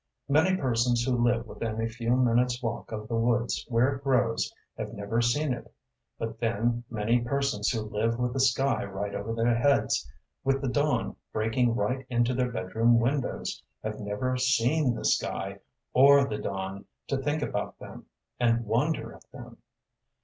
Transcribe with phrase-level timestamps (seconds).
[0.27, 4.51] Many persons who live within a few minutes’ walk of the woods where it grows
[4.75, 5.71] have never seen it.
[6.17, 10.09] But then, many persons who live with the sky right over their heads,
[10.43, 15.59] with the dawn breaking right into their bedroom windows, have never seen the sky
[15.93, 18.07] or the dawn to think about them,
[18.39, 19.57] and wonder at them!